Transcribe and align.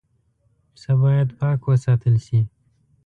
پسه 0.71 0.91
باید 1.01 1.27
پاک 1.39 1.61
وساتل 1.69 2.15
شي. 2.25 2.39